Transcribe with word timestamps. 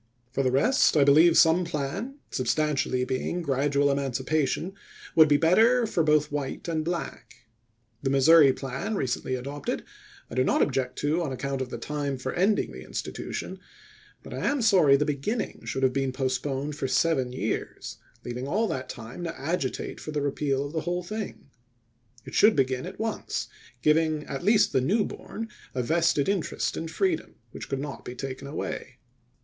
For 0.31 0.41
the 0.41 0.49
rest, 0.51 0.97
I 0.97 1.03
believe 1.03 1.37
some 1.37 1.63
plan, 1.63 2.15
substantially 2.31 3.05
being 3.05 3.43
gradual 3.43 3.91
emancipation, 3.91 4.73
would 5.15 5.27
be 5.27 5.37
better 5.37 5.85
for 5.85 6.01
both 6.03 6.31
white 6.31 6.67
and 6.67 6.83
black. 6.83 7.45
The 8.01 8.09
Missouri 8.09 8.51
plan, 8.51 8.95
recently 8.95 9.35
adopted, 9.35 9.83
I 10.27 10.33
do 10.33 10.43
not 10.43 10.63
object 10.63 10.97
to 10.99 11.21
on 11.21 11.31
account 11.31 11.61
of 11.61 11.69
the 11.69 11.77
time 11.77 12.17
for 12.17 12.33
ending 12.33 12.71
the 12.71 12.83
institution; 12.83 13.59
but 14.23 14.33
I 14.33 14.43
am 14.47 14.63
sorry 14.63 14.95
the 14.97 15.05
beginning 15.05 15.65
should 15.65 15.83
have 15.83 15.93
been 15.93 16.11
postpoued 16.11 16.73
for 16.73 16.87
seven 16.87 17.31
years, 17.31 17.97
leaving 18.25 18.47
all 18.47 18.67
that 18.69 18.89
time 18.89 19.23
to 19.25 19.39
agitate 19.39 19.99
for 19.99 20.09
the 20.09 20.23
repeal 20.23 20.65
of 20.65 20.73
the 20.73 20.81
whole 20.81 21.03
thing. 21.03 21.51
It 22.25 22.33
should 22.33 22.55
be 22.55 22.65
gin 22.65 22.87
at 22.87 22.97
once, 22.99 23.49
giving 23.83 24.23
at 24.23 24.43
least 24.43 24.73
the 24.73 24.81
new 24.81 25.05
born 25.05 25.49
a 25.75 25.83
vested 25.83 26.27
interest 26.27 26.75
in 26.75 26.87
freedom, 26.87 27.35
which 27.51 27.69
could 27.69 27.77
not 27.79 28.03
be 28.03 28.15
taken 28.15 28.47
away. 28.47 28.97